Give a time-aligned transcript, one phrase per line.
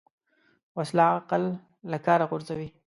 [0.77, 1.43] وسله عقل
[1.91, 2.69] له کاره غورځوي